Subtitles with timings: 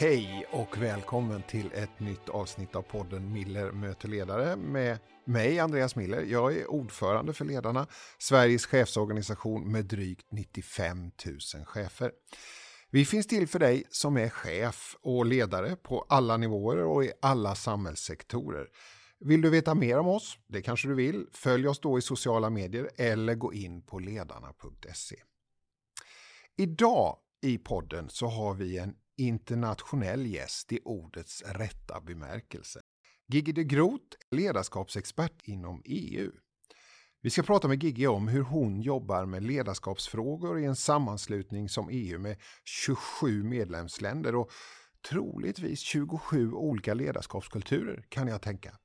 [0.00, 5.96] Hej och välkommen till ett nytt avsnitt av podden Miller möter ledare med mig, Andreas
[5.96, 6.22] Miller.
[6.22, 7.86] Jag är ordförande för Ledarna,
[8.18, 11.10] Sveriges chefsorganisation med drygt 95
[11.54, 12.12] 000 chefer.
[12.90, 17.12] Vi finns till för dig som är chef och ledare på alla nivåer och i
[17.22, 18.66] alla samhällssektorer.
[19.18, 20.38] Vill du veta mer om oss?
[20.46, 21.26] Det kanske du vill.
[21.32, 25.16] Följ oss då i sociala medier eller gå in på ledarna.se.
[26.56, 32.80] Idag i podden så har vi en internationell gäst i ordets rätta bemärkelse.
[33.32, 36.30] Gigi de Groot, ledarskapsexpert inom EU.
[37.22, 41.88] Vi ska prata med Gigi om hur hon jobbar med ledarskapsfrågor i en sammanslutning som
[41.90, 44.50] EU med 27 medlemsländer och
[45.08, 48.78] troligtvis 27 olika ledarskapskulturer kan jag tänka.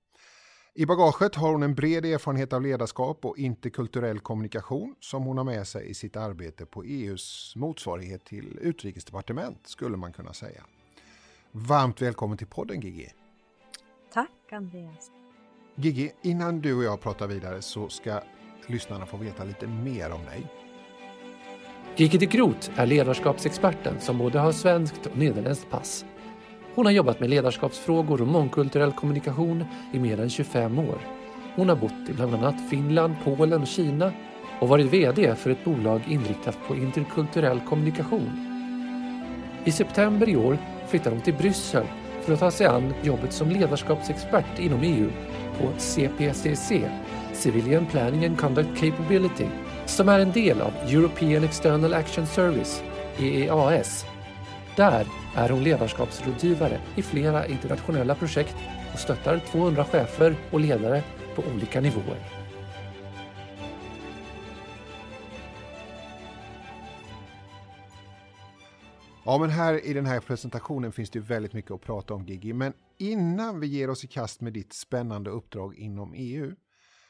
[0.78, 5.44] I bagaget har hon en bred erfarenhet av ledarskap och interkulturell kommunikation som hon har
[5.44, 10.64] med sig i sitt arbete på EUs motsvarighet till utrikesdepartement skulle man kunna säga.
[11.52, 13.10] Varmt välkommen till podden Gigi.
[14.14, 15.12] Tack Andreas.
[15.76, 18.20] Gigi, innan du och jag pratar vidare så ska
[18.68, 20.48] lyssnarna få veta lite mer om dig.
[21.96, 26.06] Gigi de Groot är ledarskapsexperten som både har svenskt och nederländskt pass.
[26.76, 30.98] Hon har jobbat med ledarskapsfrågor och mångkulturell kommunikation i mer än 25 år.
[31.56, 34.12] Hon har bott i bland annat Finland, Polen och Kina
[34.60, 38.32] och varit VD för ett bolag inriktat på interkulturell kommunikation.
[39.66, 41.86] I september i år flyttar hon till Bryssel
[42.22, 45.10] för att ta sig an jobbet som ledarskapsexpert inom EU
[45.60, 46.72] på CPCC,
[47.34, 49.48] Civilian Planning and Conduct Capability,
[49.86, 52.84] som är en del av European External Action Service,
[53.20, 54.06] EEAS.
[54.78, 58.56] Där är hon ledarskapsrådgivare i flera internationella projekt
[58.94, 61.04] och stöttar 200 chefer och ledare
[61.36, 62.46] på olika nivåer.
[69.26, 72.54] Ja, men här i den här presentationen finns det väldigt mycket att prata om Gigi.
[72.54, 76.56] Men innan vi ger oss i kast med ditt spännande uppdrag inom EU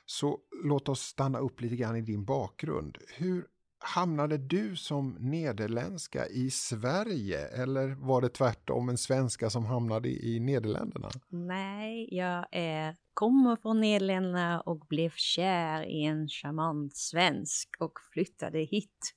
[0.06, 2.98] så låt oss stanna upp lite grann i din bakgrund.
[3.18, 3.46] Hur
[3.86, 10.40] hamnade du som nederländska i Sverige eller var det tvärtom en svenska som hamnade i
[10.40, 11.10] Nederländerna?
[11.30, 18.60] Nej, jag är, kommer från Nederländerna och blev kär i en charmant svensk och flyttade
[18.60, 19.16] hit.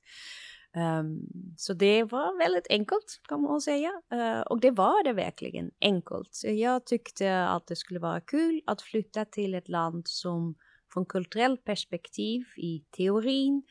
[0.77, 1.21] Um,
[1.57, 3.93] så det var väldigt enkelt kan man säga.
[4.13, 6.29] Uh, och det var det verkligen enkelt.
[6.31, 10.55] Så jag tyckte att det skulle vara kul att flytta till ett land som
[10.93, 13.63] från kulturellt perspektiv i teorin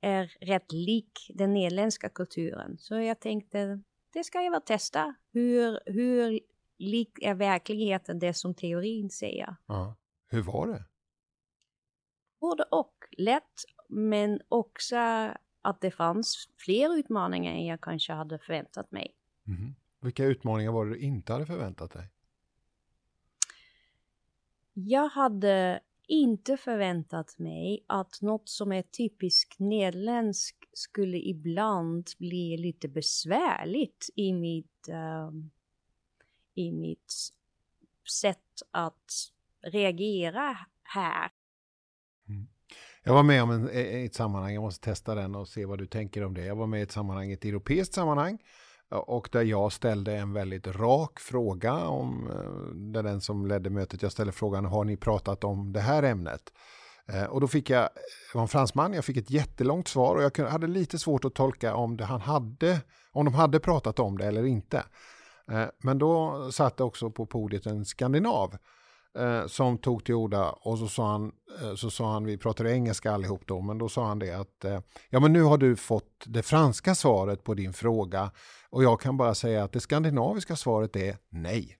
[0.00, 2.78] är rätt lik den nederländska kulturen.
[2.78, 5.14] Så jag tänkte, det ska jag väl testa.
[5.32, 6.40] Hur, hur
[6.78, 9.56] lik är verkligheten det som teorin säger?
[9.66, 9.96] Ja.
[10.26, 10.84] Hur var det?
[12.40, 12.92] Både och.
[13.18, 14.96] Lätt, men också
[15.62, 19.14] att det fanns fler utmaningar än jag kanske hade förväntat mig.
[19.46, 19.74] Mm.
[20.00, 22.10] Vilka utmaningar var det du inte hade förväntat dig?
[24.72, 32.88] Jag hade inte förväntat mig att något som är typiskt nederländskt skulle ibland bli lite
[32.88, 35.30] besvärligt i mitt, uh,
[36.54, 37.12] i mitt
[38.20, 39.12] sätt att
[39.62, 41.30] reagera här.
[42.28, 42.48] Mm.
[43.02, 45.78] Jag var med om en, e, ett sammanhang, jag måste testa den och se vad
[45.78, 46.44] du tänker om det.
[46.44, 48.38] Jag var med i ett sammanhang, ett europeiskt sammanhang
[48.92, 53.70] Eh, och där jag ställde en väldigt rak fråga om, eh, där den som ledde
[53.70, 56.52] mötet, jag ställde frågan, har ni pratat om det här ämnet?
[57.06, 60.22] Eh, och då fick jag, det var en fransman, jag fick ett jättelångt svar och
[60.38, 62.80] jag hade lite svårt att tolka om, det han hade,
[63.12, 64.84] om de hade pratat om det eller inte.
[65.82, 68.56] Men då satt det också på podiet en skandinav
[69.18, 71.32] eh, som tog till orda och så sa han,
[71.62, 74.64] eh, så sa han, vi pratade engelska allihop då, men då sa han det att
[74.64, 78.30] eh, ja men nu har du fått det franska svaret på din fråga
[78.70, 81.78] och jag kan bara säga att det skandinaviska svaret är nej.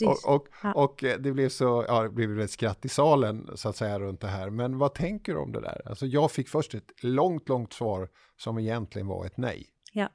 [0.00, 0.72] Ja, och, och, ja.
[0.72, 4.00] och, eh, det blev så, ja det blev ett skratt i salen så att säga
[4.00, 4.50] runt det här.
[4.50, 5.82] Men vad tänker du om det där?
[5.88, 9.66] Alltså jag fick först ett långt, långt svar som egentligen var ett nej.
[9.92, 10.08] Ja,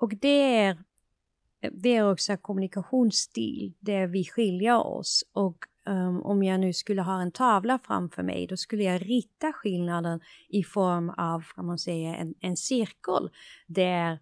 [0.00, 0.78] och det är
[1.70, 5.24] det är också kommunikationsstil där vi skiljer oss.
[5.32, 5.56] Och
[5.86, 10.20] um, om jag nu skulle ha en tavla framför mig, då skulle jag rita skillnaden
[10.48, 13.30] i form av, kan man säga, en, en cirkel
[13.66, 14.18] där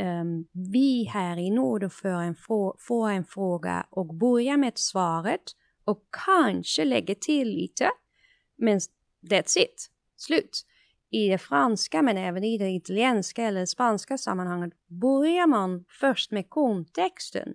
[0.00, 2.34] um, vi här i Norden får en,
[2.78, 5.42] får en fråga och börjar med svaret
[5.84, 7.90] och kanske lägger till lite,
[8.56, 8.80] men
[9.30, 10.66] that's it, slut
[11.10, 16.50] i det franska men även i det italienska eller spanska sammanhanget börjar man först med
[16.50, 17.54] kontexten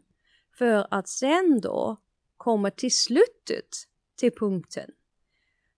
[0.57, 1.97] för att sen då
[2.37, 3.69] komma till slutet
[4.19, 4.89] till punkten.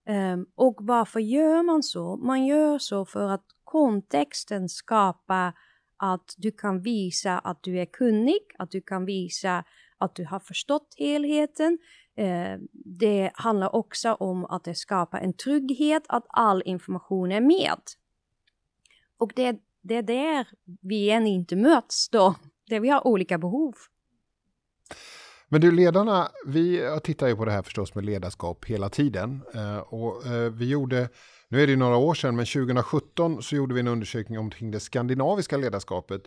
[0.09, 2.17] Um, och varför gör man så?
[2.17, 5.53] Man gör så för att kontexten skapar
[5.97, 9.63] att du kan visa att du är kunnig, att du kan visa
[9.97, 11.77] att du har förstått helheten.
[12.18, 17.81] Eh, det handlar också om att det skapar en trygghet att all information är med.
[19.18, 20.48] Och det, det är där
[20.81, 22.36] vi än inte möts då,
[22.69, 23.74] där vi har olika behov.
[25.50, 29.42] Men du, ledarna, vi tittar ju på det här förstås med ledarskap hela tiden.
[29.54, 31.09] Eh, och eh, vi gjorde,
[31.50, 34.71] nu är det ju några år sedan, men 2017 så gjorde vi en undersökning omkring
[34.71, 36.21] det skandinaviska ledarskapet.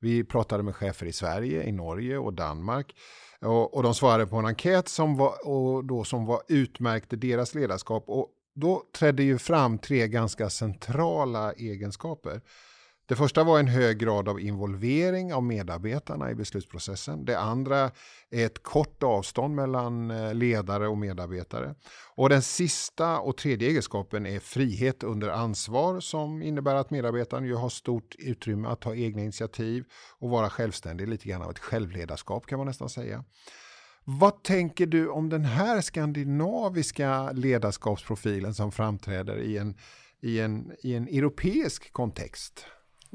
[0.00, 2.94] Vi pratade med chefer i Sverige, i Norge och Danmark.
[3.42, 7.54] Och, och de svarade på en enkät som var, och då som var utmärkte deras
[7.54, 8.04] ledarskap.
[8.06, 12.40] Och då trädde ju fram tre ganska centrala egenskaper.
[13.12, 17.24] Det första var en hög grad av involvering av medarbetarna i beslutsprocessen.
[17.24, 17.90] Det andra
[18.30, 21.74] är ett kort avstånd mellan eh, ledare och medarbetare.
[22.14, 27.54] Och den sista och tredje egenskapen är frihet under ansvar som innebär att medarbetaren ju
[27.54, 29.84] har stort utrymme att ta egna initiativ
[30.18, 33.24] och vara självständig, lite grann av ett självledarskap kan man nästan säga.
[34.04, 39.76] Vad tänker du om den här skandinaviska ledarskapsprofilen som framträder i en,
[40.20, 42.66] i en, i en europeisk kontext?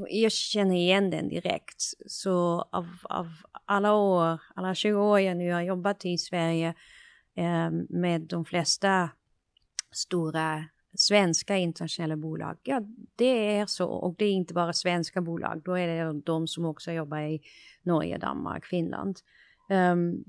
[0.09, 1.83] Jag känner igen den direkt.
[2.05, 3.27] Så av, av
[3.65, 6.73] alla år, alla 20 år jag nu har jobbat i Sverige
[7.35, 9.09] eh, med de flesta
[9.91, 10.65] stora
[10.97, 12.57] svenska internationella bolag.
[12.63, 12.81] Ja,
[13.15, 13.87] det är så.
[13.87, 15.61] Och det är inte bara svenska bolag.
[15.65, 17.41] Då är det de som också jobbar i
[17.83, 19.19] Norge, Danmark, Finland.
[19.69, 20.23] Um,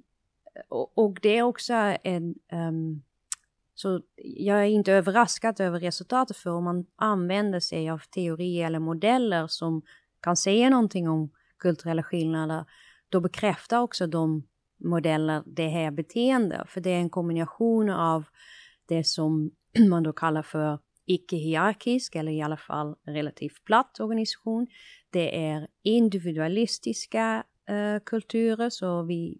[0.68, 3.02] och, och, det är också en um,
[3.80, 8.78] så jag är inte överraskad över resultatet för om man använder sig av teorier eller
[8.78, 9.82] modeller som
[10.20, 12.64] kan säga någonting om kulturella skillnader,
[13.08, 14.42] då bekräftar också de
[14.84, 16.68] modeller det här beteendet.
[16.68, 18.24] För det är en kombination av
[18.88, 19.50] det som
[19.88, 24.66] man då kallar för icke-hierarkisk eller i alla fall relativt platt organisation.
[25.10, 29.38] Det är individualistiska uh, kulturer, så vi,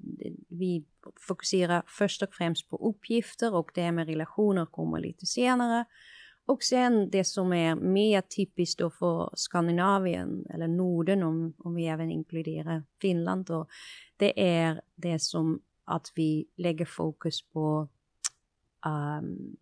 [0.49, 0.85] vi
[1.21, 5.85] fokusera först och främst på uppgifter och det med relationer kommer lite senare.
[6.47, 11.87] Och sen det som är mer typiskt då för Skandinavien eller Norden om, om vi
[11.87, 13.67] även inkluderar Finland då,
[14.17, 17.89] det är det som att vi lägger fokus på
[18.87, 19.57] um,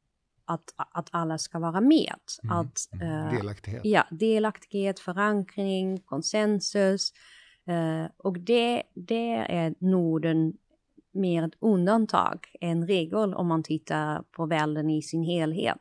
[0.44, 2.20] att, att alla ska vara med.
[2.42, 2.56] Mm.
[2.56, 3.80] Att, uh, delaktighet.
[3.84, 7.12] Ja, delaktighet, förankring, konsensus.
[7.68, 10.52] Uh, och det, det är Norden
[11.12, 15.80] mer ett undantag än regel om man tittar på världen i sin helhet.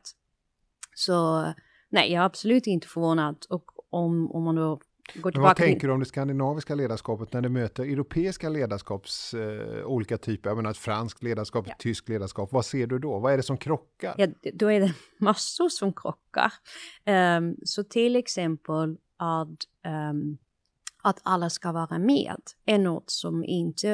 [0.94, 1.44] Så
[1.88, 3.36] nej, jag är absolut inte förvånad.
[3.50, 4.80] Och om, om man då
[5.14, 9.86] går tillbaka vad tänker du om det skandinaviska ledarskapet när det möter europeiska ledarskaps eh,
[9.86, 10.50] olika typer?
[10.50, 11.72] Jag menar ett franskt ledarskap, ja.
[11.72, 12.52] ett tyskt ledarskap.
[12.52, 13.18] Vad ser du då?
[13.18, 14.14] Vad är det som krockar?
[14.18, 16.52] Ja, då är det massor som krockar.
[17.38, 19.58] Um, så till exempel att,
[20.10, 20.38] um,
[21.06, 23.88] att alla ska vara med är något som inte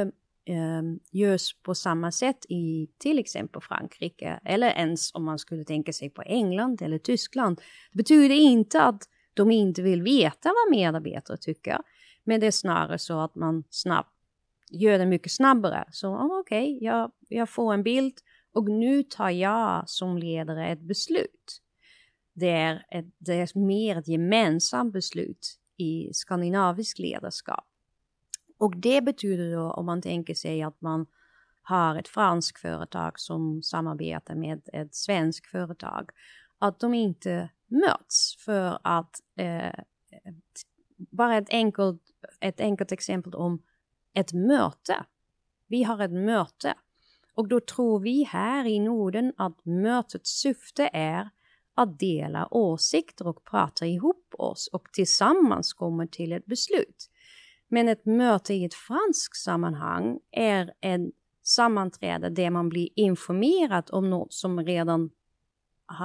[0.44, 5.92] eh, görs på samma sätt i till exempel Frankrike eller ens om man skulle tänka
[5.92, 7.60] sig på England eller Tyskland.
[7.92, 9.02] Det betyder inte att
[9.34, 11.78] de inte vill veta vad medarbetare tycker,
[12.24, 14.12] men det är snarare så att man snabbt
[14.70, 15.84] gör det mycket snabbare.
[15.90, 18.14] Så oh, okej, okay, jag, jag får en bild
[18.52, 21.62] och nu tar jag som ledare ett beslut.
[22.34, 27.64] Det är, ett, det är mer ett gemensamt beslut i skandinavisk ledarskap.
[28.58, 31.06] Och det betyder då om man tänker sig att man
[31.62, 36.10] har ett franskt företag som samarbetar med ett svenskt företag,
[36.58, 39.72] att de inte möts för att eh,
[40.96, 42.02] bara ett enkelt,
[42.40, 43.62] ett enkelt exempel om
[44.14, 45.04] ett möte.
[45.66, 46.74] Vi har ett möte
[47.34, 51.30] och då tror vi här i Norden att mötets syfte är
[51.74, 57.10] att dela åsikter och prata ihop oss och tillsammans komma till ett beslut.
[57.68, 61.12] Men ett möte i ett franskt sammanhang är en
[61.42, 65.10] sammanträde där man blir informerad om något som redan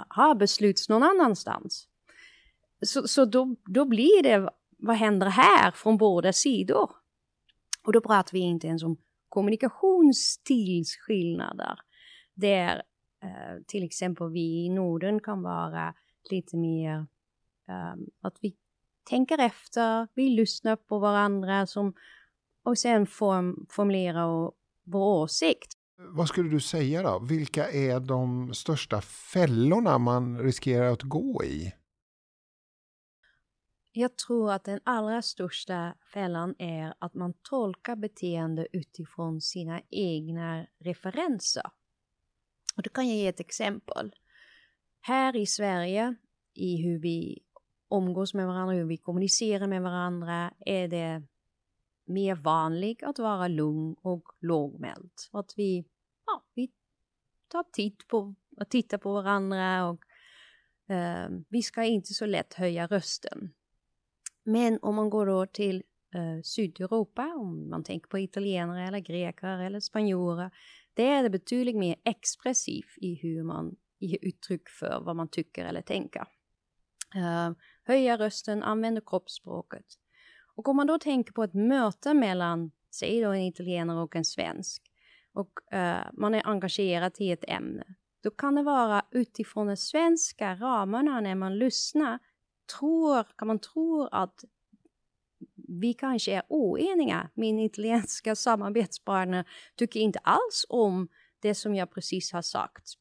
[0.07, 1.87] har beslutats någon annanstans.
[2.81, 6.91] Så, så då, då blir det, vad händer här från båda sidor?
[7.83, 8.97] Och då pratar vi inte ens om
[9.29, 11.79] kommunikationsstilsskillnader.
[12.33, 12.83] Där
[13.67, 15.93] till exempel vi i Norden kan vara
[16.31, 18.55] lite mer um, att vi
[19.03, 21.93] tänker efter, vi lyssnar på varandra som,
[22.63, 24.51] och sen form, formulera
[24.83, 25.73] vår åsikt.
[25.97, 27.19] Vad skulle du säga då?
[27.19, 31.73] Vilka är de största fällorna man riskerar att gå i?
[33.91, 40.65] Jag tror att den allra största fällan är att man tolkar beteende utifrån sina egna
[40.79, 41.63] referenser.
[42.77, 44.11] Och då kan jag ge ett exempel.
[45.01, 46.15] Här i Sverige,
[46.53, 47.43] i hur vi
[47.91, 51.23] umgås med varandra, hur vi kommunicerar med varandra, är det
[52.05, 55.11] mer vanligt att vara lugn och lågmäld.
[55.31, 55.85] Att vi,
[56.25, 56.71] ja, vi
[57.47, 60.05] tar tid på att titta på varandra och
[60.93, 63.53] eh, vi ska inte så lätt höja rösten.
[64.43, 69.59] Men om man går då till eh, Sydeuropa, om man tänker på italienare eller greker
[69.59, 70.51] eller spanjorer,
[70.97, 75.65] det är det betydligt mer expressivt i hur man ger uttryck för vad man tycker
[75.65, 76.21] eller tänker.
[77.15, 77.51] Uh,
[77.83, 79.85] höja rösten, använda kroppsspråket.
[80.55, 84.25] Och om man då tänker på ett möte mellan, säg då en italienare och en
[84.25, 84.83] svensk,
[85.33, 90.55] och uh, man är engagerad i ett ämne, då kan det vara utifrån de svenska
[90.55, 92.19] ramarna när man lyssnar,
[92.79, 94.43] tror, kan man tro att
[95.67, 97.29] vi kanske är oeniga.
[97.33, 99.45] Min italienska samarbetspartner
[99.75, 101.07] tycker inte alls om
[101.39, 102.93] det som jag precis har sagt.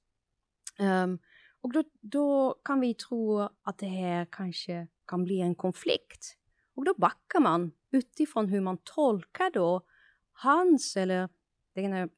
[0.79, 1.19] Um,
[1.61, 6.39] och då, då, kan vi tro att det här kanske kan bli en konflikt.
[6.75, 9.81] Och då backar man utifrån hur man tolkar då
[10.33, 11.29] hans eller
[11.75, 12.09] den här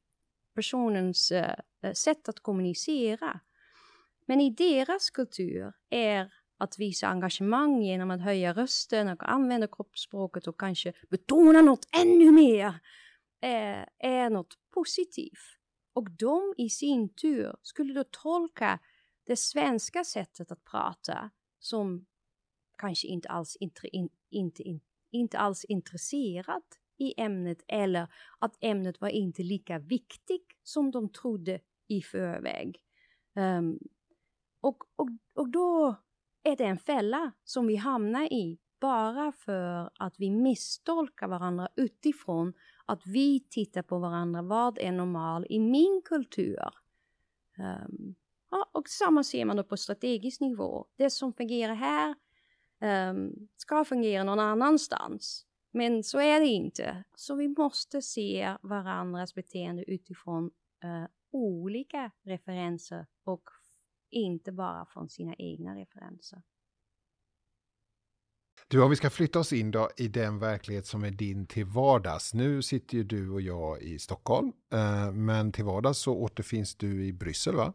[0.54, 3.40] personens uh, sätt att kommunicera.
[4.26, 10.46] Men i deras kultur är att visa engagemang genom att höja rösten och använda kroppsspråket
[10.46, 12.80] och kanske betona något ännu mer
[13.40, 15.58] är, är något positivt.
[15.92, 18.78] Och de i sin tur skulle då tolka
[19.26, 22.06] det svenska sättet att prata som
[22.78, 26.62] kanske inte alls, intre, in, inte, in, inte alls intresserad
[26.98, 32.82] i ämnet eller att ämnet var inte lika viktigt som de trodde i förväg.
[33.36, 33.78] Um,
[34.60, 35.96] och, och, och då
[36.48, 42.52] är det en fälla som vi hamnar i bara för att vi misstolkar varandra utifrån
[42.86, 46.70] att vi tittar på varandra, vad är normal i min kultur?
[47.58, 48.14] Um,
[48.50, 50.86] ja, och samma ser man då på strategisk nivå.
[50.96, 52.14] Det som fungerar här
[53.10, 55.46] um, ska fungera någon annanstans.
[55.70, 57.04] Men så är det inte.
[57.14, 60.44] Så vi måste se varandras beteende utifrån
[60.84, 63.50] uh, olika referenser och
[64.10, 66.42] inte bara från sina egna referenser.
[68.68, 71.64] Du, om vi ska flytta oss in då i den verklighet som är din till
[71.64, 72.34] vardags.
[72.34, 77.06] Nu sitter ju du och jag i Stockholm, eh, men till vardags så återfinns du
[77.06, 77.72] i Bryssel, va?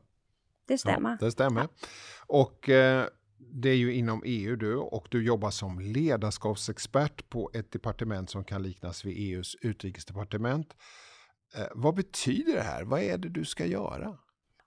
[0.68, 1.10] Det stämmer.
[1.10, 1.62] Ja, det stämmer.
[1.62, 1.88] Ja.
[2.28, 7.72] Och eh, det är ju inom EU du och du jobbar som ledarskapsexpert på ett
[7.72, 10.75] departement som kan liknas vid EUs utrikesdepartement.
[11.56, 12.84] Eh, vad betyder det här?
[12.84, 14.18] Vad är det du ska göra?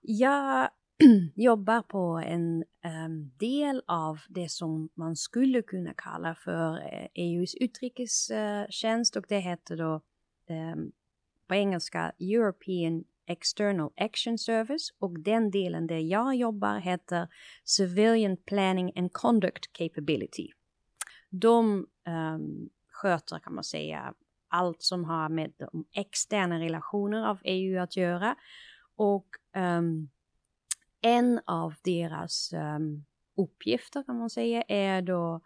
[0.01, 0.69] Jag
[1.35, 2.63] jobbar på en
[3.05, 9.19] um, del av det som man skulle kunna kalla för eh, e EUs utrikestjänst eh,
[9.19, 10.01] och det heter då
[10.49, 10.91] um,
[11.47, 17.27] på engelska European External Action Service och den delen där jag jobbar heter
[17.63, 20.49] Civilian Planning and Conduct Capability.
[21.29, 21.87] De
[22.35, 24.13] um, sköter kan man säga
[24.47, 28.35] allt som har med de externa relationer av EU att göra
[28.95, 30.09] och um,
[31.01, 33.05] en av deras um,
[33.37, 35.41] uppgifter kan man säga är då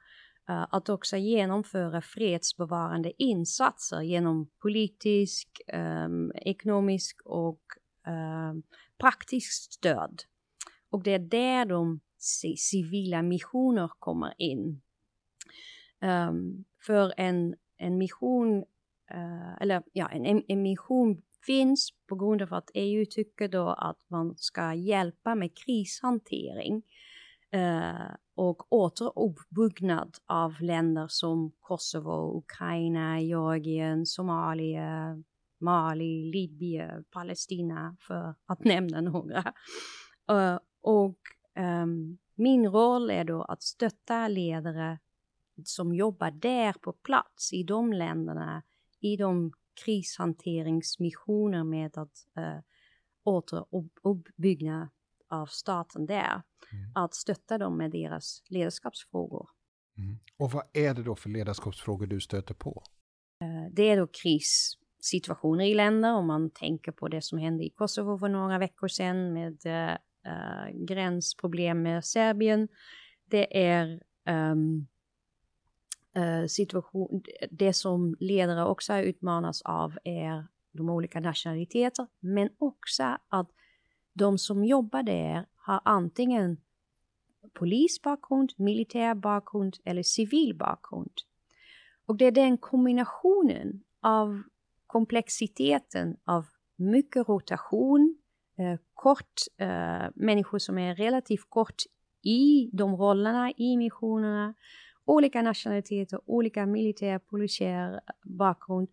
[0.50, 7.62] uh, att också genomföra fredsbevarande insatser genom politisk, um, ekonomisk och
[8.08, 8.64] ehm, um,
[8.98, 10.22] praktiskt stöd.
[10.90, 12.00] Och det är där de
[12.58, 14.82] civila missioner kommer in.
[16.86, 18.58] för en, en mission,
[19.14, 24.10] uh, eller ja, en, en mission finns på grund av att EU tycker då att
[24.10, 26.84] man ska hjälpa med krishantering
[27.52, 35.24] eh, och återuppbyggnad av länder som Kosovo, Ukraina, Georgien, Somalia,
[35.60, 39.54] Mali, Libyen, Palestina för att nämna några.
[40.32, 41.18] Uh, och
[41.84, 45.00] um, min roll är då att stötta ledare
[45.64, 48.64] som jobbar där på plats i de länderna,
[49.00, 49.52] i de
[49.86, 52.60] krishanteringsmissioner med att uh,
[53.24, 54.90] återuppbygga
[55.30, 56.42] av staten där.
[56.72, 56.92] Mm.
[56.96, 59.50] Att stötta dem med deras ledarskapsfrågor.
[59.98, 60.20] Mm.
[60.38, 62.84] Och vad är det då för ledarskapsfrågor du stöter på?
[63.44, 67.70] Uh, det är då krissituationer i länder, om man tänker på det som hände i
[67.70, 72.68] Kosovo för några veckor sedan med uh, gränsproblem med Serbien.
[73.26, 74.88] Det är um,
[76.14, 83.50] Eh, situation, det som ledare också utmanas av är de olika nationaliteter, men också att
[84.14, 86.58] de som jobbar där har antingen
[87.54, 91.12] polisbakgrund, militär bakgrund eller civil bakgrund.
[92.06, 94.42] Och det är den kombinationen av
[94.88, 98.18] komplexiteten av mycket rotation,
[98.58, 101.84] eh, kort, eh, människor som är relativt kort
[102.24, 104.54] i de rollerna, i missionerna,
[105.06, 108.88] olika nationaliteter, olika militär, polisiär eh, bakgrund,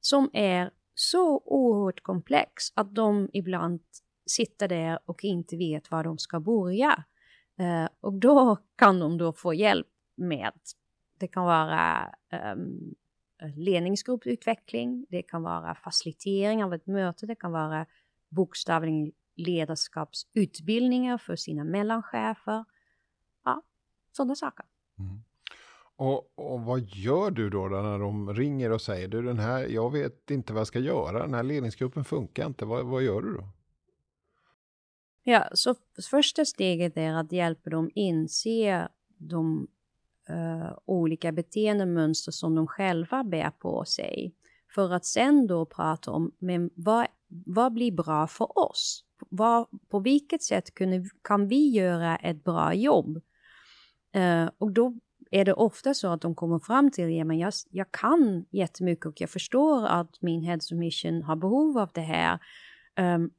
[0.00, 3.80] som är så oerhört komplex att de ibland
[4.26, 7.04] sitter där och inte vet var de ska börja.
[7.60, 10.52] Uh, och då kan de då få hjälp med,
[11.18, 12.14] det kan vara
[12.54, 12.94] um,
[13.56, 17.86] ledningsgrupputveckling, det kan vara facilitering av ett möte, det kan vara
[18.28, 22.64] bokstavligen ledarskapsutbildningar för sina mellanchefer.
[23.44, 23.62] Ja,
[24.12, 24.66] sådana saker.
[24.98, 25.24] Mm.
[25.96, 29.66] Och, och, vad gör du då, då när de ringer och säger du den här,
[29.66, 33.22] jag vet inte vad jag ska göra, den här ledningsgruppen funkar inte, vad, vad gör
[33.22, 33.48] du då?
[35.22, 35.74] Ja, så
[36.10, 39.68] första steget är att hjälpa dem inse de
[40.30, 44.34] uh, olika beteendemönster som de själva bär på sig.
[44.74, 49.04] För att sen då prata om, men vad, vad blir bra för oss?
[49.28, 53.20] Vad, på vilket sätt kan, kan vi göra ett bra jobb?
[54.16, 54.94] Uh, och då
[55.34, 59.20] är det ofta så att de kommer fram till, ja jag, jag kan jättemycket och
[59.20, 62.38] jag förstår att min Heads of Mission har behov av det här.
[62.98, 63.30] Um,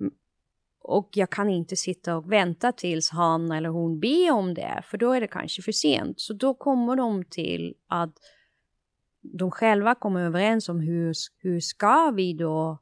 [0.82, 4.98] och jag kan inte sitta och vänta tills han eller hon ber om det, för
[4.98, 6.20] då är det kanske för sent.
[6.20, 8.18] Så då kommer de till att
[9.22, 12.80] de själva kommer överens om hur, hur ska vi då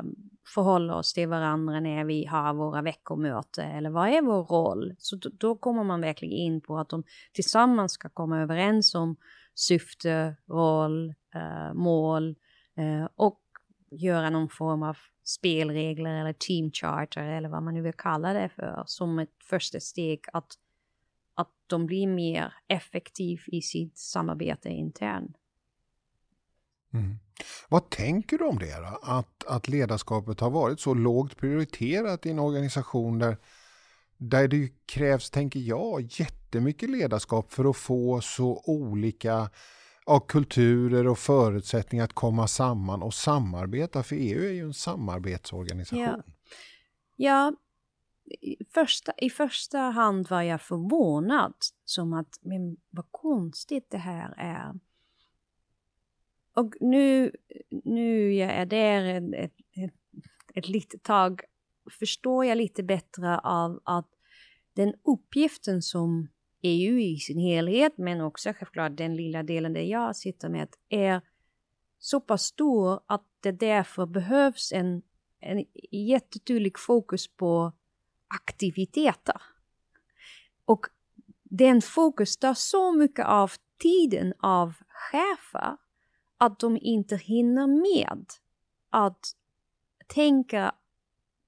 [0.00, 0.16] um,
[0.54, 4.94] förhålla oss till varandra när vi har våra veckomöten eller vad är vår roll?
[4.98, 9.16] Så då, då kommer man verkligen in på att de tillsammans ska komma överens om
[9.54, 12.36] syfte, roll, eh, mål
[12.76, 13.40] eh, och
[13.90, 18.48] göra någon form av spelregler eller team charter eller vad man nu vill kalla det
[18.48, 20.54] för som ett första steg att,
[21.34, 25.37] att de blir mer effektiv i sitt samarbete internt.
[26.94, 27.18] Mm.
[27.68, 28.98] Vad tänker du om det då?
[29.02, 33.36] Att, att ledarskapet har varit så lågt prioriterat i en organisation där,
[34.16, 39.50] där det krävs, tänker jag, jättemycket ledarskap för att få så olika
[40.06, 44.02] ja, kulturer och förutsättningar att komma samman och samarbeta.
[44.02, 46.02] För EU är ju en samarbetsorganisation.
[46.02, 46.22] Ja,
[47.16, 47.52] ja
[48.40, 51.54] i, första, i första hand var jag förvånad.
[51.84, 54.74] Som att, men vad konstigt det här är.
[56.58, 57.32] Och nu,
[57.84, 59.92] nu jag är där ett, ett,
[60.54, 61.40] ett, litet tag
[61.98, 64.08] förstår jag lite bättre av att
[64.72, 66.28] den uppgiften som
[66.62, 71.20] EU i sin helhet, men också självklart den lilla delen där jag sitter med, är
[71.98, 75.02] så pass stor att det därför behövs en,
[75.40, 77.72] en jättetydlig fokus på
[78.28, 79.42] aktiviteter.
[80.64, 80.86] Och
[81.42, 85.76] den fokus tar så mycket av tiden av chefer
[86.38, 88.26] att de inte hinner med
[88.90, 89.26] att
[90.06, 90.74] tänka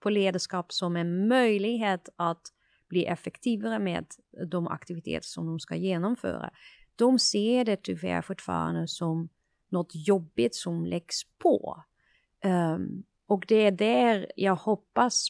[0.00, 2.52] på ledarskap som en möjlighet att
[2.88, 4.06] bli effektivare med
[4.46, 6.50] de aktiviteter som de ska genomföra.
[6.96, 9.28] De ser det tyvärr fortfarande som
[9.68, 11.84] något jobbigt som läggs på.
[12.44, 15.28] Um, och det är där jag hoppas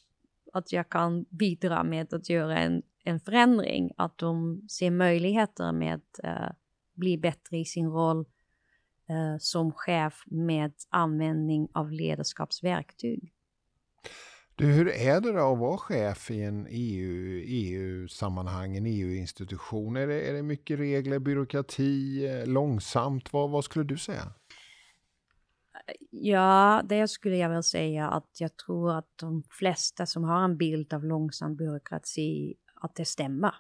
[0.53, 5.95] att jag kan bidra med att göra en, en förändring, att de ser möjligheter med
[5.95, 6.53] att uh,
[6.95, 8.27] bli bättre i sin roll
[9.11, 13.33] uh, som chef med användning av ledarskapsverktyg.
[14.61, 19.97] Du, hur är det då att vara chef i en EU, EU-sammanhang, en EU-institution?
[19.97, 23.33] Är det, är det mycket regler, byråkrati, eh, långsamt?
[23.33, 24.33] Vad, vad skulle du säga?
[26.11, 30.57] Ja, det skulle jag väl säga att jag tror att de flesta som har en
[30.57, 33.55] bild av långsam byråkrati, att det stämmer.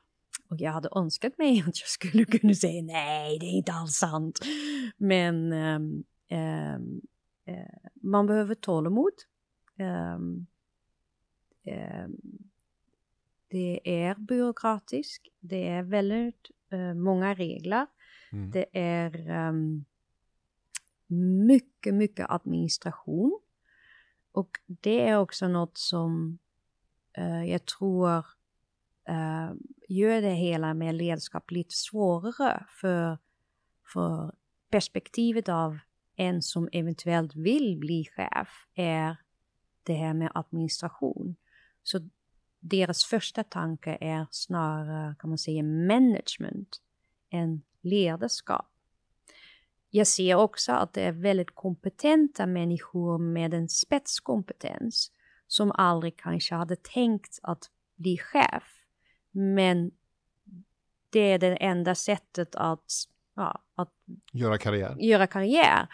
[0.50, 3.94] Och jag hade önskat mig att jag skulle kunna säga nej, det är inte alls
[3.94, 4.40] sant.
[4.96, 7.00] Men um, um,
[7.48, 9.12] uh, man behöver tålamod.
[9.78, 10.46] Um,
[11.64, 12.16] Ehm,
[13.48, 17.86] det är byråkratiskt, det är väldigt uh, många regler.
[18.32, 18.50] Mm.
[18.50, 19.84] Det är um,
[21.46, 23.40] mycket, mycket administration.
[24.32, 26.38] Och det är också något som
[27.18, 28.24] uh, jag tror
[29.10, 29.52] eh,
[29.88, 33.18] gör det hela med ledarskap lite svårare för,
[33.92, 34.34] för
[34.70, 35.78] perspektivet av
[36.16, 39.16] en som eventuellt vill bli chef är
[39.82, 41.36] det här med administration.
[41.82, 42.08] Så
[42.60, 46.80] deras första tanke är snarare, kan man säga, management
[47.30, 48.66] än ledarskap.
[49.90, 55.12] Jag ser också att det är väldigt kompetenta människor med en spetskompetens
[55.46, 58.79] som aldrig kanske hade tänkt att bli chef.
[59.30, 59.90] Men
[61.10, 62.92] det är det enda sättet att,
[63.36, 63.92] ja, att
[64.32, 64.96] göra karriär.
[64.98, 65.88] göra karriär.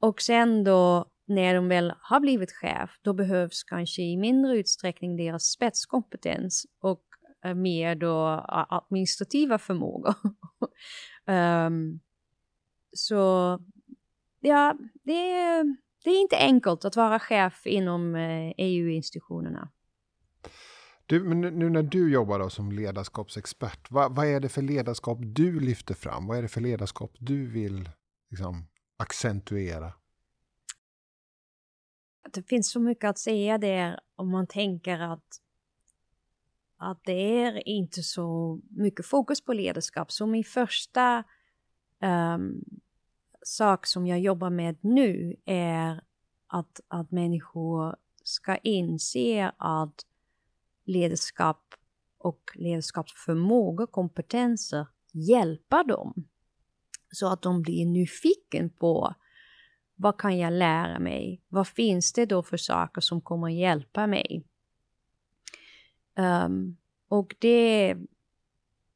[0.00, 5.16] Och sen då när de väl har blivit chef, då behövs kanske i mindre utsträckning
[5.16, 7.04] deras spetskompetens och
[7.46, 10.14] uh, mer då administrativa förmågor.
[11.26, 12.00] um,
[12.92, 13.58] så
[14.40, 15.64] ja, det är,
[16.04, 18.14] det är inte enkelt att vara chef inom
[18.56, 19.70] EU-institutionerna.
[21.08, 25.18] Du, men nu när du jobbar då som ledarskapsexpert, vad, vad, är det för ledarskap
[25.20, 26.26] du lyfter fram?
[26.26, 27.90] Vad är det för ledarskap du vill
[28.30, 29.92] liksom, accentuera?
[32.32, 35.40] Det finns så mycket att säga där om man tänker att,
[36.76, 40.12] att det är inte så mycket fokus på ledarskap.
[40.12, 41.24] Så min första
[42.00, 42.64] um,
[43.42, 46.02] sak som jag jobbar med nu är
[46.46, 50.04] att, att människor ska inse att
[50.88, 51.74] ledarskap
[52.18, 56.14] och ledarskapsförmåga, kompetenser hjälpa dem.
[57.12, 59.14] Så att de blir nyfiken på
[59.96, 61.42] vad kan jag lära mig?
[61.48, 64.44] Vad finns det då för saker som kommer hjälpa mig?
[66.16, 66.76] Um,
[67.08, 67.96] och det,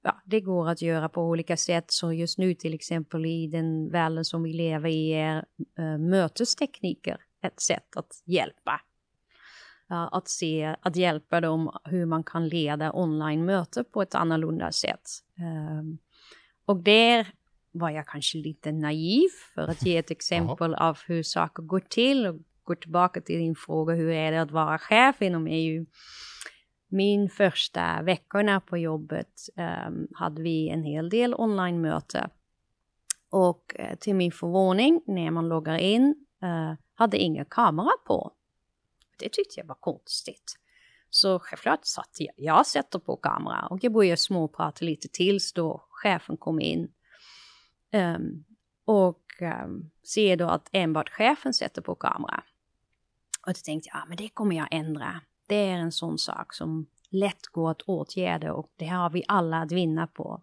[0.02, 1.84] ja, det går att göra på olika sätt.
[1.88, 5.44] Så just nu till exempel i den världen som vi lever i är
[5.78, 8.80] uh, mötestekniker ett sätt att hjälpa
[9.92, 15.08] att se, att hjälpa dem hur man kan leda online-möten på ett annorlunda sätt.
[15.78, 15.98] Um,
[16.64, 17.26] och där
[17.72, 22.26] var jag kanske lite naiv för att ge ett exempel av hur saker går till
[22.26, 25.86] och gå tillbaka till din fråga, hur är det att vara chef inom EU?
[26.88, 29.32] Min första veckorna på jobbet
[29.86, 32.30] um, hade vi en hel del online-möte.
[33.30, 38.32] Och uh, till min förvåning, när man loggar in, uh, hade inga kamera på.
[39.18, 40.58] Det tyckte jag var konstigt.
[41.10, 45.84] Så självklart satt jag, jag sätter på kamera och jag började småprata lite tills då
[45.90, 46.92] chefen kom in.
[47.92, 48.44] Um,
[48.84, 49.22] och
[49.64, 52.42] um, ser då att enbart chefen sätter på kamera.
[53.46, 55.20] Och då tänkte jag, ja men det kommer jag ändra.
[55.46, 59.62] Det är en sån sak som lätt går att åtgärda och det har vi alla
[59.62, 60.42] att vinna på.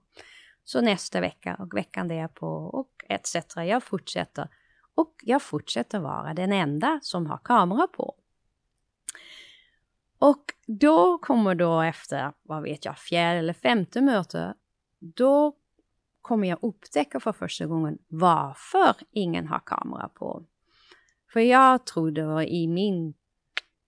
[0.64, 3.36] Så nästa vecka och veckan därpå och etc.
[3.56, 4.48] Jag fortsätter.
[4.96, 8.16] Och jag fortsätter vara den enda som har kamera på.
[10.20, 14.54] Och då kommer då efter, vad vet jag, fjärde eller femte möte,
[15.00, 15.54] då
[16.22, 20.46] kommer jag upptäcka för första gången varför ingen har kamera på.
[21.34, 23.14] För jag trodde i min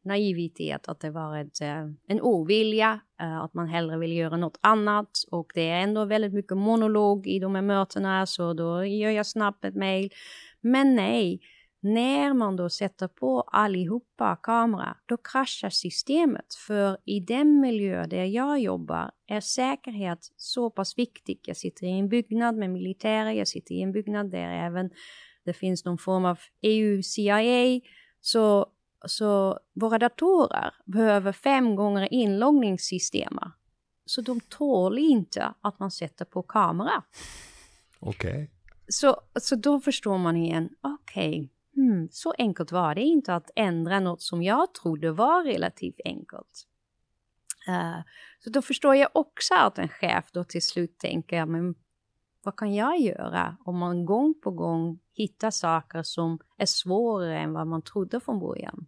[0.04, 4.60] naivitet att det var ett, eh, en ovilja, eh, att man hellre vill göra något
[4.62, 9.12] annat och det är ändå väldigt mycket monolog i de här mötena så då gör
[9.12, 10.10] jag snabbt ett mail.
[10.62, 11.42] Men nej,
[11.84, 16.54] när man då sätter på allihopa kamera, då kraschar systemet.
[16.68, 21.48] För i den miljö där jag jobbar är säkerhet så pass viktigt.
[21.48, 24.90] Jag sitter i en byggnad med militärer, jag sitter i en byggnad där även
[25.44, 27.82] det finns någon form av EU-CIA.
[28.22, 28.66] Så,
[29.06, 33.50] så våra datorer behöver fem gånger inloggningssystemet.
[34.06, 37.04] Så de tål inte att man sätter på kamera.
[38.00, 38.32] Okej.
[38.32, 38.48] Okay.
[38.88, 43.52] Så, så då förstår man igen, okej, okay, hmm, så enkelt var det inte att
[43.56, 46.68] ändra något som jag trodde var relativt enkelt.
[47.70, 48.02] Uh,
[48.40, 51.76] så då förstår jag också att en chef då till slut tänker, men
[52.44, 57.54] vad kan jag göra om man gång på gång hittar saker som är svårare än
[57.54, 58.88] vad man trodde från början?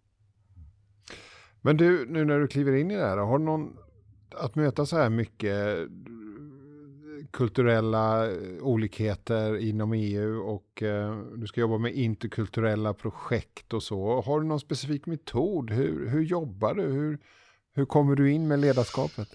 [1.60, 3.76] Men du, nu när du kliver in i det här, har du någon,
[4.36, 5.78] att möta så här mycket
[7.34, 14.20] kulturella eh, olikheter inom EU och eh, du ska jobba med interkulturella projekt och så.
[14.20, 15.70] Har du någon specifik metod?
[15.70, 16.82] Hur, hur jobbar du?
[16.82, 17.18] Hur,
[17.72, 19.28] hur kommer du in med ledarskapet?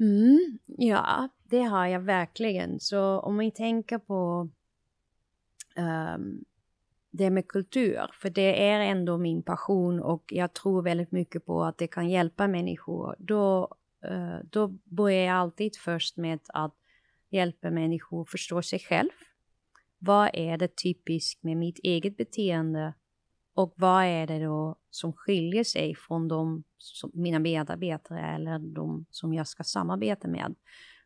[0.00, 2.80] Mm, ja, det har jag verkligen.
[2.80, 4.48] Så om vi tänker på
[6.16, 6.44] um,
[7.10, 11.64] det med kultur, för det är ändå min passion och jag tror väldigt mycket på
[11.64, 13.16] att det kan hjälpa människor.
[13.18, 13.74] Då,
[14.10, 16.74] uh, då börjar jag alltid först med att
[17.30, 19.10] hjälper människor att förstå sig själv.
[19.98, 22.94] Vad är det typiskt med mitt eget beteende
[23.54, 29.06] och vad är det då som skiljer sig från de som, mina medarbetare eller de
[29.10, 30.54] som jag ska samarbeta med?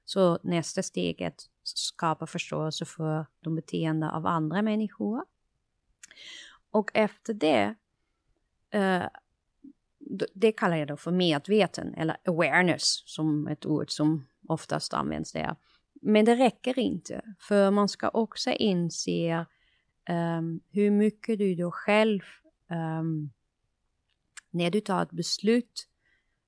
[0.05, 5.25] Så nästa steget skapa förståelse för de beteenden av andra människor.
[6.71, 7.75] Och efter det,
[8.71, 9.03] eh,
[10.35, 15.57] det kallar jag då för medveten eller awareness som ett ord som oftast används där.
[16.05, 19.47] Men det räcker inte, för man ska också inse
[20.11, 22.21] um, hur mycket du då själv,
[23.01, 23.31] um,
[24.51, 25.89] när du tar ett beslut,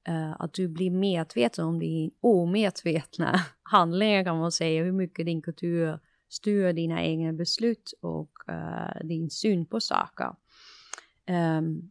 [0.09, 5.43] uh, att du blir medveten om din omedvetna handlingar kan man säga, hur mycket din
[5.43, 10.35] kultur styr dina egna beslut och uh, din syn på saker.
[11.29, 11.91] Um,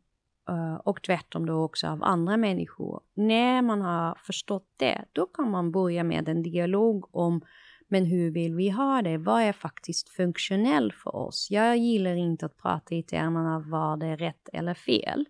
[0.50, 3.02] Eh, och tvärtom då också av andra människor.
[3.14, 7.42] När man har förstått det, då kan man börja med en dialog om
[7.88, 9.18] men hur vill vi ha det?
[9.18, 11.48] Vad är faktiskt funktionellt för oss?
[11.52, 15.26] Jag gillar inte att prata i termerna av vad det är rätt eller fel.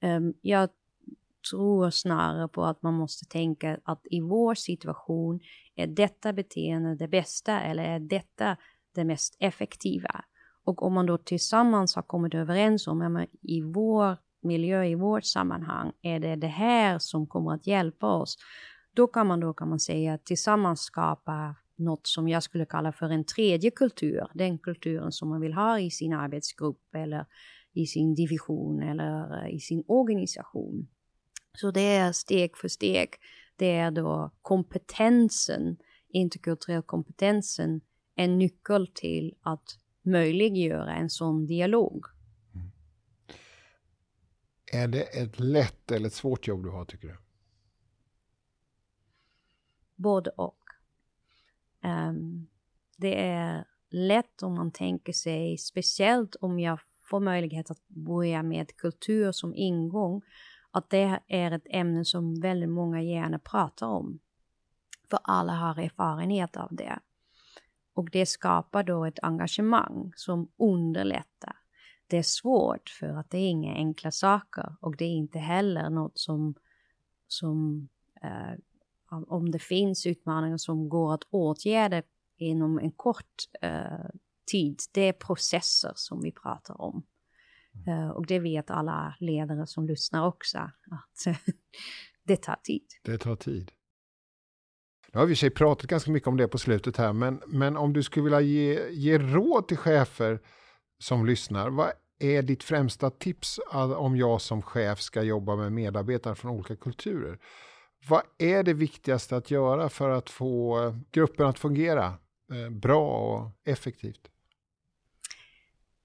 [0.00, 0.68] Ehm, jag
[1.50, 5.40] tror snarare på att man måste tänka att i vår situation
[5.74, 8.56] är detta beteende det bästa eller är detta
[8.94, 10.24] det mest effektiva?
[10.64, 15.24] Och om man då tillsammans har kommit överens om att i vår miljö, i vårt
[15.24, 18.36] sammanhang, är det det här som kommer att hjälpa oss,
[18.94, 23.10] då kan man då kan man säga tillsammans skapa något som jag skulle kalla för
[23.10, 24.26] en tredje kultur.
[24.34, 27.26] Den kulturen som man vill ha i sin arbetsgrupp eller
[27.72, 30.88] i sin division eller eh, i sin organisation.
[31.52, 33.08] Så det är steg för steg.
[33.56, 35.76] Det är då kompetensen,
[36.08, 37.80] interkulturell kompetensen,
[38.14, 42.06] en nyckel till att möjliggöra en sån dialog.
[44.76, 47.16] Är det ett lätt eller ett svårt jobb du har tycker du?
[49.94, 50.58] Både och.
[51.84, 52.46] Um,
[52.96, 58.76] det är lätt om man tänker sig, speciellt om jag får möjlighet att börja med
[58.76, 60.22] kultur som ingång,
[60.70, 64.18] att det är ett ämne som väldigt många gärna pratar om.
[65.10, 66.98] För alla har erfarenhet av det.
[67.94, 71.56] Och det skapar då ett engagemang som underlättar.
[72.06, 75.90] Det är svårt för att det är inga enkla saker och det är inte heller
[75.90, 76.54] något som,
[77.26, 77.88] som
[78.22, 78.58] eh,
[79.10, 82.02] om det finns utmaningar som går att åtgärda
[82.36, 84.10] inom en kort eh,
[84.46, 87.06] tid, det är processer som vi pratar om.
[87.86, 87.98] Mm.
[87.98, 91.36] Uh, och det vet alla ledare som lyssnar också, att
[92.24, 92.86] det tar tid.
[93.02, 93.72] Det tar tid.
[95.12, 97.76] Nu har vi i sig pratat ganska mycket om det på slutet här, men, men
[97.76, 100.40] om du skulle vilja ge, ge råd till chefer
[100.98, 103.60] som lyssnar, vad är ditt främsta tips
[103.96, 107.38] om jag som chef ska jobba med medarbetare från olika kulturer?
[108.08, 112.06] Vad är det viktigaste att göra för att få eh, gruppen att fungera
[112.52, 114.28] eh, bra och effektivt?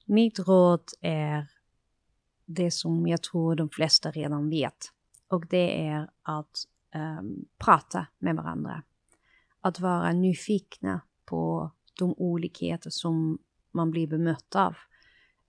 [0.06, 1.48] Mitt råd är
[2.46, 4.92] det som jag tror de flesta redan vet.
[5.28, 6.66] Och det är att
[7.20, 8.84] um, prata med varandra.
[9.62, 13.40] Att vara nyfikna på de olikheter som
[13.74, 14.76] man blir bemött av.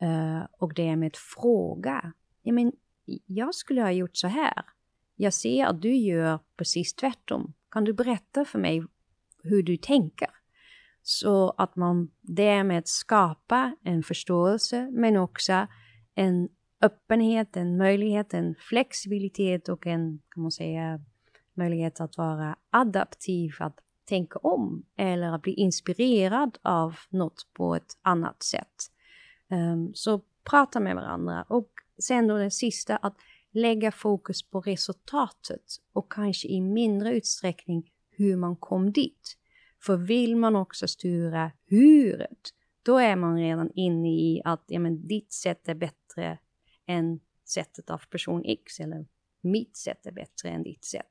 [0.03, 2.13] Uh, och det med att fråga.
[2.43, 2.73] Ja, men
[3.27, 4.63] jag skulle ha gjort så här.
[5.17, 7.53] Jag ser att du gör precis tvärtom.
[7.71, 8.83] Kan du berätta för mig
[9.43, 10.31] hur du tänker?
[11.03, 15.67] Så att man därmed skapar en förståelse men också
[16.15, 16.49] en
[16.81, 21.01] öppenhet, en möjlighet, en flexibilitet och en, kan man säga,
[21.55, 27.99] möjlighet att vara adaptiv, att tänka om eller att bli inspirerad av något på ett
[28.03, 28.91] annat sätt.
[29.51, 33.17] Um, så prata med varandra och sen då det sista att
[33.51, 35.63] lägga fokus på resultatet
[35.93, 39.39] och kanske i mindre utsträckning hur man kom dit.
[39.83, 42.49] För vill man också styra huret,
[42.83, 46.39] då är man redan inne i att ja, men ditt sätt är bättre
[46.87, 49.07] än sättet av person X eller
[49.41, 51.07] mitt sätt är bättre än ditt sätt.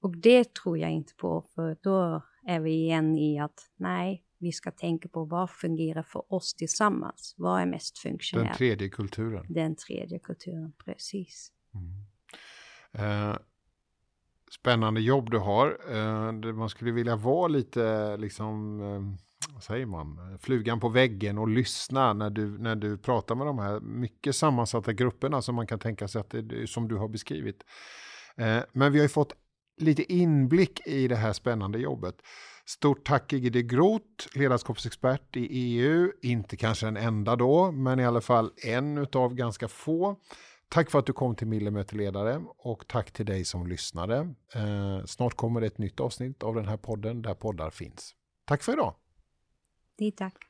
[0.00, 4.52] Och det tror jag inte på, för då är vi igen i att nej, vi
[4.52, 7.34] ska tänka på vad fungerar för oss tillsammans.
[7.36, 8.48] Vad är mest funktionellt?
[8.48, 9.46] Den tredje kulturen.
[9.48, 11.52] Den tredje kulturen, precis.
[11.74, 13.30] Mm.
[13.30, 13.36] Eh,
[14.50, 15.78] spännande jobb du har.
[15.90, 21.48] Eh, man skulle vilja vara lite liksom eh, vad säger man, flugan på väggen och
[21.48, 25.78] lyssna när du, när du pratar med de här mycket sammansatta grupperna som man kan
[25.78, 27.64] tänka sig att det, som du har beskrivit.
[28.36, 29.32] Eh, men vi har ju fått
[29.76, 32.14] lite inblick i det här spännande jobbet.
[32.64, 38.20] Stort tack Gide Groth, ledarskapsexpert i EU, inte kanske en enda då, men i alla
[38.20, 40.16] fall en utav ganska få.
[40.68, 44.34] Tack för att du kom till Millimeterledare och tack till dig som lyssnade.
[44.54, 48.14] Eh, snart kommer det ett nytt avsnitt av den här podden där poddar finns.
[48.44, 48.94] Tack för idag!
[49.98, 50.45] Det tack.